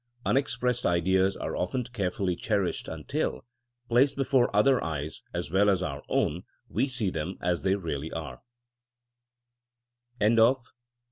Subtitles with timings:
[0.25, 3.45] Unexpressed ideas are often carefully cherished until,
[3.87, 8.11] placed before other eyes as well as our own, we see them as they really
[8.11, 8.41] are,
[10.21, 10.63] '*^ IT.